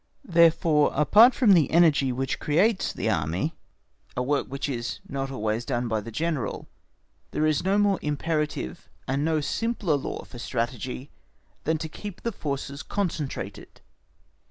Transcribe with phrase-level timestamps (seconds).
[0.25, 3.53] Therefore, apart from the energy which creates the Army,
[4.17, 6.67] a work which is not always done by the General,
[7.29, 11.11] there is no more imperative and no simpler law for Strategy
[11.65, 13.79] than to keep the forces concentrated.